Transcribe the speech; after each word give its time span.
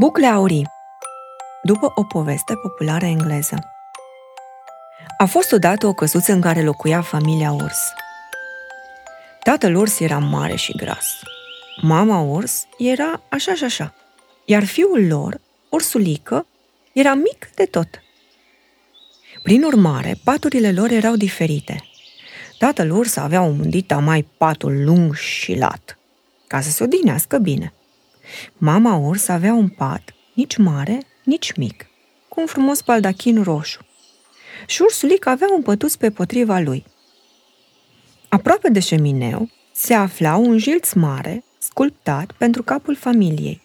Bucle 0.00 0.26
aurii 0.26 0.66
După 1.62 1.92
o 1.94 2.04
poveste 2.04 2.54
populară 2.54 3.04
engleză 3.04 3.58
A 5.18 5.24
fost 5.24 5.52
odată 5.52 5.86
o 5.86 5.92
căsuță 5.92 6.32
în 6.32 6.40
care 6.40 6.62
locuia 6.62 7.00
familia 7.00 7.52
urs. 7.52 7.78
Tatăl 9.42 9.74
urs 9.74 10.00
era 10.00 10.18
mare 10.18 10.56
și 10.56 10.72
gras. 10.72 11.06
Mama 11.80 12.20
urs 12.20 12.66
era 12.76 13.20
așa 13.28 13.54
și 13.54 13.64
așa. 13.64 13.94
Iar 14.44 14.64
fiul 14.64 15.06
lor, 15.06 15.40
ursulică, 15.68 16.46
era 16.92 17.14
mic 17.14 17.50
de 17.54 17.64
tot. 17.64 17.88
Prin 19.42 19.62
urmare, 19.62 20.18
paturile 20.24 20.72
lor 20.72 20.90
erau 20.90 21.16
diferite. 21.16 21.84
Tatăl 22.58 22.90
urs 22.90 23.16
avea 23.16 23.40
un 23.40 23.70
dita 23.70 23.98
mai 23.98 24.22
patul 24.36 24.84
lung 24.84 25.14
și 25.14 25.54
lat, 25.54 25.98
ca 26.46 26.60
să 26.60 26.70
se 26.70 26.82
odihnească 26.82 27.38
bine. 27.38 27.72
Mama 28.56 28.94
urs 28.94 29.28
avea 29.28 29.52
un 29.52 29.68
pat, 29.68 30.14
nici 30.34 30.56
mare, 30.56 31.02
nici 31.24 31.52
mic, 31.52 31.86
cu 32.28 32.40
un 32.40 32.46
frumos 32.46 32.80
baldachin 32.80 33.42
roșu. 33.42 33.86
Și 34.66 34.82
ursulic 34.82 35.26
avea 35.26 35.48
un 35.54 35.62
pătuț 35.62 35.94
pe 35.94 36.10
potriva 36.10 36.58
lui. 36.58 36.84
Aproape 38.28 38.68
de 38.70 38.80
șemineu 38.80 39.50
se 39.72 39.94
afla 39.94 40.36
un 40.36 40.58
jilț 40.58 40.92
mare, 40.92 41.44
sculptat 41.58 42.32
pentru 42.32 42.62
capul 42.62 42.96
familiei, 42.96 43.60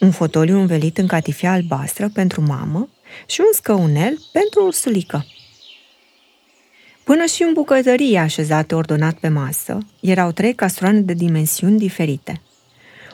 un 0.00 0.10
fotoliu 0.10 0.58
învelit 0.58 0.98
în 0.98 1.06
catifea 1.06 1.52
albastră 1.52 2.08
pentru 2.08 2.40
mamă 2.40 2.88
și 3.26 3.40
un 3.40 3.52
scăunel 3.52 4.18
pentru 4.32 4.64
ursulică. 4.64 5.26
Până 7.04 7.24
și 7.24 7.42
în 7.42 7.52
bucătărie 7.52 8.18
așezate 8.18 8.74
ordonat 8.74 9.14
pe 9.14 9.28
masă, 9.28 9.78
erau 10.00 10.32
trei 10.32 10.54
castroane 10.54 11.00
de 11.00 11.12
dimensiuni 11.12 11.78
diferite– 11.78 12.40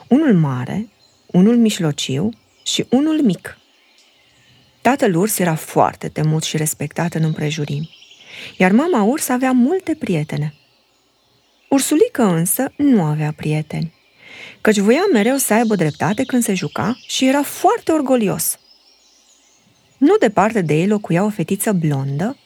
unul 0.07 0.33
mare, 0.33 0.89
unul 1.25 1.57
mijlociu 1.57 2.29
și 2.63 2.85
unul 2.89 3.21
mic. 3.21 3.57
Tatăl 4.81 5.15
urs 5.15 5.39
era 5.39 5.55
foarte 5.55 6.07
temut 6.07 6.43
și 6.43 6.57
respectat 6.57 7.13
în 7.13 7.23
împrejurim, 7.23 7.89
iar 8.57 8.71
mama 8.71 9.03
urs 9.03 9.29
avea 9.29 9.51
multe 9.51 9.95
prietene. 9.95 10.53
Ursulică 11.69 12.23
însă 12.23 12.71
nu 12.77 13.03
avea 13.03 13.33
prieteni, 13.35 13.93
căci 14.61 14.77
voia 14.77 15.03
mereu 15.11 15.35
să 15.35 15.53
aibă 15.53 15.75
dreptate 15.75 16.23
când 16.23 16.43
se 16.43 16.53
juca 16.53 16.97
și 17.07 17.27
era 17.27 17.41
foarte 17.43 17.91
orgolios. 17.91 18.59
Nu 19.97 20.15
departe 20.15 20.61
de 20.61 20.73
ei 20.73 20.87
locuia 20.87 21.23
o 21.23 21.29
fetiță 21.29 21.71
blondă, 21.71 22.37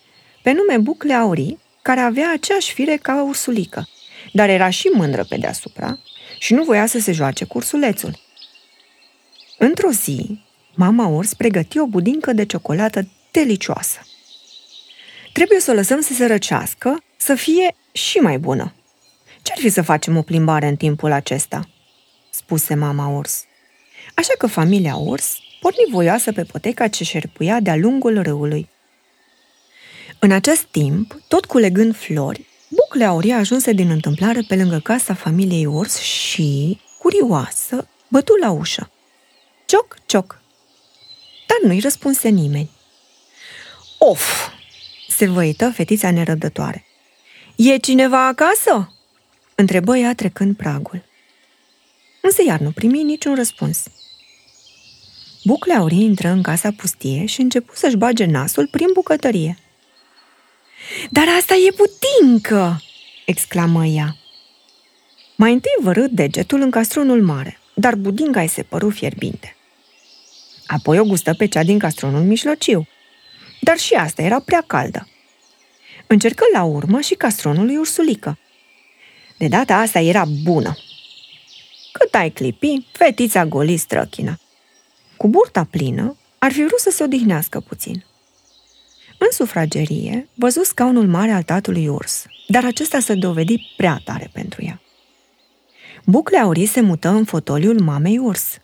pe 0.42 0.52
nume 0.52 0.78
Bucle 0.78 1.14
Aurii, 1.14 1.60
care 1.82 2.00
avea 2.00 2.32
aceeași 2.32 2.73
fire 2.73 2.98
ca 2.98 3.23
ursulică, 3.23 3.88
dar 4.34 4.50
era 4.50 4.70
și 4.70 4.90
mândră 4.94 5.23
pe 5.23 5.38
deasupra 5.38 6.00
și 6.40 6.54
nu 6.54 6.64
voia 6.64 6.86
să 6.86 7.00
se 7.00 7.12
joace 7.12 7.45
cursulețul. 7.45 8.20
Într-o 9.58 9.92
zi, 9.92 10.42
mama 10.76 11.08
urs 11.08 11.34
pregăti 11.34 11.80
o 11.80 11.86
budincă 11.86 12.34
de 12.34 12.45
ciocolată 12.45 13.08
delicioasă. 13.32 14.00
Trebuie 15.34 15.60
să 15.60 15.72
o 15.72 15.73
lăsăm 15.73 16.02
să 16.02 16.14
se 16.14 16.26
răcească, 16.26 17.04
să 17.17 17.36
fie 17.36 17.76
și 17.92 18.17
mai 18.17 18.38
bună. 18.38 18.73
Ce-ar 19.42 19.58
fi 19.58 19.70
să 19.70 19.82
facem 19.82 20.17
o 20.17 20.22
plimbare 20.22 20.67
în 20.67 20.76
timpul 20.76 21.12
acesta? 21.12 21.70
spuse 22.30 22.76
mama 22.76 23.08
urs. 23.08 23.44
Așa 24.16 24.34
că 24.38 24.48
familia 24.48 24.95
urs 24.95 25.38
porni 25.60 25.92
voioasă 25.92 26.32
pe 26.32 26.44
poteca 26.44 26.88
ce 26.88 27.04
șerpuia 27.04 27.60
de-a 27.60 27.76
lungul 27.76 28.22
râului. 28.22 28.70
În 30.20 30.32
acest 30.32 30.64
timp, 30.64 31.22
tot 31.28 31.45
culegând 31.45 31.95
flori, 31.95 32.45
Bucle 32.90 33.06
aurie 33.06 33.34
ajunse 33.34 33.72
din 33.72 33.90
întâmplare 33.90 34.42
pe 34.48 34.56
lângă 34.56 34.80
casa 34.80 35.14
familiei 35.14 35.66
urs 35.66 36.00
și, 36.00 36.80
curioasă, 37.00 37.88
bătu 38.08 38.34
la 38.42 38.52
ușă. 38.52 38.92
Cioc, 39.66 39.98
cioc. 40.06 40.42
Dar 41.48 41.70
nu-i 41.70 41.80
răspunse 41.80 42.30
nimeni. 42.30 42.70
Of! 43.98 44.50
se 45.10 45.27
văită 45.27 45.70
fetița 45.70 46.11
nerăbdătoare. 46.11 46.86
E 47.55 47.77
cineva 47.77 48.27
acasă? 48.27 48.94
întrebă 49.56 49.98
ea 49.98 50.16
trecând 50.16 50.56
pragul. 50.56 51.04
Însă 52.21 52.44
iar 52.48 52.60
nu 52.60 52.71
primi 52.71 53.04
niciun 53.04 53.36
răspuns. 53.36 53.83
Bucle 55.44 55.73
aurii 55.73 56.04
intră 56.04 56.27
în 56.27 56.42
casa 56.42 56.71
pustie 56.71 57.26
și 57.26 57.42
începu 57.42 57.76
să-și 57.76 57.98
bage 57.98 58.26
nasul 58.26 58.67
prin 58.67 58.88
bucătărie– 58.94 59.58
dar 61.09 61.25
asta 61.37 61.55
e 61.55 61.71
putincă!" 61.71 62.81
exclamă 63.25 63.86
ea. 63.86 64.15
Mai 65.36 65.53
întâi 65.53 65.71
vărâ 65.81 66.08
degetul 66.08 66.61
în 66.61 66.71
castronul 66.71 67.23
mare, 67.23 67.59
dar 67.73 67.95
budinga 67.95 68.42
îi 68.42 68.47
se 68.47 68.64
păru 68.64 68.89
fierbinte. 68.89 69.55
Apoi 70.67 70.99
o 70.99 71.03
gustă 71.03 71.33
pe 71.33 71.45
cea 71.45 71.64
din 71.64 71.80
castronul 71.80 72.21
mijlociu, 72.21 72.87
dar 73.61 73.77
și 73.77 73.93
asta 73.93 74.21
era 74.21 74.39
prea 74.39 74.64
caldă. 74.67 75.08
Încercă 76.08 76.43
la 76.53 76.64
urmă 76.64 76.99
și 76.99 77.14
castronul 77.14 77.65
lui 77.65 77.77
Ursulică. 77.77 78.37
De 79.37 79.47
data 79.47 79.76
asta 79.76 79.99
era 79.99 80.26
bună. 80.43 80.77
Cât 81.91 82.14
ai 82.14 82.30
clipi, 82.30 82.86
fetița 82.91 83.45
goli 83.45 83.77
străchină. 83.77 84.39
Cu 85.17 85.27
burta 85.27 85.64
plină, 85.64 86.17
ar 86.37 86.52
fi 86.52 86.64
vrut 86.64 86.80
să 86.80 86.89
se 86.89 87.03
odihnească 87.03 87.59
puțin. 87.59 88.05
În 89.22 89.32
sufragerie, 89.32 90.28
văzut 90.34 90.66
scaunul 90.66 91.08
mare 91.08 91.32
al 91.32 91.44
tatălui 91.44 91.88
urs, 91.88 92.26
dar 92.48 92.66
acesta 92.66 93.00
se 93.00 93.14
dovedi 93.14 93.74
prea 93.78 94.02
tare 94.04 94.30
pentru 94.34 94.64
ea. 94.66 94.82
Bucle 96.06 96.38
aurii 96.38 96.66
se 96.66 96.82
mută 96.82 97.08
în 97.08 97.24
fotoliul 97.24 97.80
mamei 97.80 98.18
urs, 98.18 98.58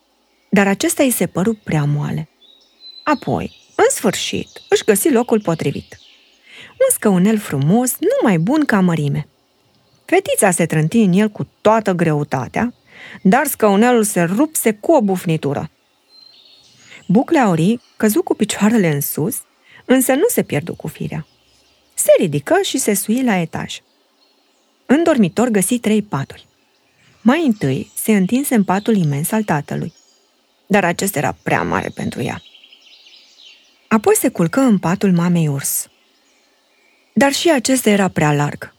dar 0.49 0.67
acesta 0.67 1.03
îi 1.03 1.11
se 1.11 1.27
păru 1.27 1.53
prea 1.63 1.83
moale. 1.83 2.29
Apoi, 3.03 3.55
în 3.75 3.85
sfârșit, 3.89 4.47
își 4.69 4.83
găsi 4.83 5.09
locul 5.09 5.41
potrivit. 5.41 5.99
Un 6.69 6.93
scăunel 6.93 7.37
frumos, 7.37 7.95
nu 7.99 8.17
mai 8.21 8.37
bun 8.37 8.65
ca 8.65 8.79
mărime. 8.79 9.27
Fetița 10.05 10.51
se 10.51 10.65
trânti 10.65 10.97
în 10.97 11.13
el 11.13 11.29
cu 11.29 11.47
toată 11.61 11.91
greutatea, 11.91 12.73
dar 13.21 13.47
scăunelul 13.47 14.03
se 14.03 14.21
rupse 14.21 14.73
cu 14.73 14.91
o 14.91 15.01
bufnitură. 15.01 15.69
Bucle 17.07 17.39
aurii 17.39 17.81
căzu 17.97 18.21
cu 18.21 18.35
picioarele 18.35 18.93
în 18.93 19.01
sus 19.01 19.41
însă 19.85 20.13
nu 20.13 20.27
se 20.27 20.43
pierdu 20.43 20.73
cu 20.73 20.87
firea. 20.87 21.27
Se 21.93 22.09
ridică 22.19 22.59
și 22.63 22.77
se 22.77 22.93
sui 22.93 23.23
la 23.23 23.37
etaj. 23.37 23.79
În 24.85 25.03
dormitor 25.03 25.47
găsi 25.47 25.79
trei 25.79 26.01
paturi. 26.01 26.47
Mai 27.21 27.45
întâi 27.45 27.91
se 27.95 28.15
întinse 28.15 28.55
în 28.55 28.63
patul 28.63 28.95
imens 28.95 29.31
al 29.31 29.43
tatălui, 29.43 29.93
dar 30.67 30.83
acesta 30.83 31.19
era 31.19 31.37
prea 31.43 31.63
mare 31.63 31.89
pentru 31.89 32.21
ea. 32.21 32.41
Apoi 33.87 34.15
se 34.15 34.29
culcă 34.29 34.59
în 34.59 34.77
patul 34.77 35.11
mamei 35.11 35.47
urs. 35.47 35.89
Dar 37.13 37.33
și 37.33 37.51
acesta 37.51 37.89
era 37.89 38.07
prea 38.07 38.33
larg. 38.33 38.73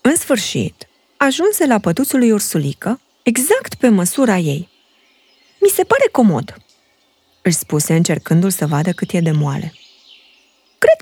În 0.00 0.16
sfârșit, 0.16 0.88
ajunse 1.16 1.66
la 1.66 1.78
pătuțul 1.78 2.18
lui 2.18 2.32
Ursulică, 2.32 3.00
exact 3.22 3.74
pe 3.74 3.88
măsura 3.88 4.36
ei. 4.36 4.68
Mi 5.60 5.68
se 5.68 5.84
pare 5.84 6.08
comod, 6.12 6.56
își 7.42 7.56
spuse 7.56 7.94
încercându-l 7.94 8.50
să 8.50 8.66
vadă 8.66 8.92
cât 8.92 9.10
e 9.12 9.20
de 9.20 9.30
moale. 9.30 9.72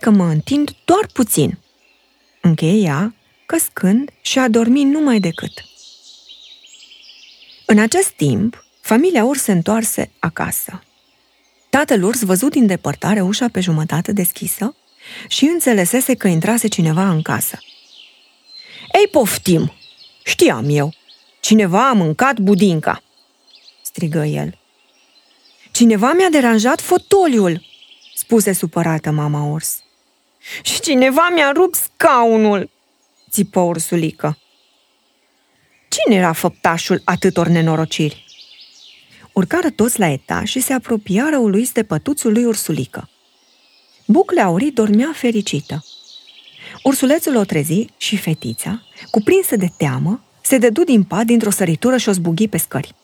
Cred 0.04 0.16
că 0.16 0.22
mă 0.22 0.31
întind 0.31 0.75
doar 0.84 1.06
puțin. 1.12 1.59
Încheia, 2.41 3.15
căscând 3.47 4.10
și 4.20 4.38
a 4.38 4.48
dormit 4.48 4.87
numai 4.87 5.20
decât. 5.20 5.53
În 7.66 7.78
acest 7.78 8.09
timp, 8.09 8.65
familia 8.81 9.25
urs 9.25 9.42
se 9.42 9.53
întoarse 9.53 10.10
acasă. 10.19 10.82
Tatăl 11.70 12.03
urs 12.03 12.22
văzut 12.22 12.50
din 12.50 12.66
depărtare 12.66 13.20
ușa 13.20 13.48
pe 13.48 13.60
jumătate 13.60 14.12
deschisă 14.12 14.76
și 15.28 15.44
înțelesese 15.44 16.15
că 16.15 16.28
intrase 16.28 16.69
cineva 16.69 17.09
în 17.09 17.22
casă. 17.22 17.59
Ei, 19.00 19.09
poftim! 19.09 19.72
Știam 20.24 20.65
eu! 20.68 20.95
Cineva 21.41 21.89
a 21.89 21.92
mâncat 21.92 22.39
budinca!" 22.39 23.03
strigă 23.83 24.24
el. 24.24 24.59
Cineva 25.71 26.12
mi-a 26.12 26.28
deranjat 26.28 26.80
fotoliul!" 26.80 27.66
spuse 28.15 28.53
supărată 28.53 29.10
mama 29.10 29.42
urs. 29.42 29.84
Și 30.62 30.80
cineva 30.80 31.28
mi-a 31.32 31.50
rupt 31.50 31.74
scaunul, 31.74 32.70
țipă 33.30 33.60
ursulică. 33.60 34.38
Cine 35.88 36.16
era 36.16 36.32
făptașul 36.32 37.00
atâtor 37.04 37.46
nenorociri? 37.46 38.24
Urcară 39.32 39.70
toți 39.70 39.98
la 39.98 40.08
etaj 40.08 40.50
și 40.50 40.60
se 40.60 40.72
apropiară 40.72 41.36
uluiți 41.36 41.72
de 41.72 41.82
pătuțul 41.82 42.32
lui 42.32 42.44
Ursulică. 42.44 43.08
Bucle 44.06 44.41
aurii 44.41 44.70
dormea 44.70 45.12
fericită. 45.14 45.84
Ursulețul 46.82 47.36
o 47.36 47.44
trezi 47.44 47.86
și 47.96 48.16
fetița, 48.16 48.82
cuprinsă 49.10 49.56
de 49.56 49.72
teamă, 49.76 50.24
se 50.42 50.58
dădu 50.58 50.84
din 50.84 51.02
pat 51.02 51.24
dintr-o 51.24 51.50
săritură 51.50 51.96
și 51.96 52.08
o 52.08 52.12
zbughi 52.12 52.48
pe 52.48 52.56
scări. 52.56 52.94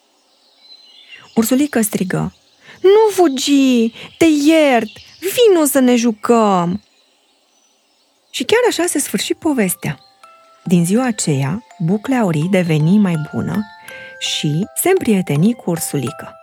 Ursulică 1.35 1.81
strigă, 1.81 2.35
Nu 2.81 3.23
fugi! 3.23 3.93
Te 4.19 4.25
iert! 4.25 4.91
Vino 5.19 5.65
să 5.65 5.79
ne 5.79 5.97
jucăm! 5.97 6.83
Și 8.31 8.45
chiar 8.45 8.61
așa 8.69 8.87
se 8.87 8.99
sfârși 8.99 9.35
povestea. 9.35 9.99
Din 10.65 10.85
ziua 10.85 11.07
aceea, 11.07 11.65
buclea 11.79 12.21
aurii 12.21 12.49
deveni 12.51 12.99
mai 12.99 13.15
bună 13.33 13.67
și 14.19 14.67
se 14.75 14.89
împrieteni 14.89 15.55
cu 15.55 15.71
ursulică. 15.71 16.40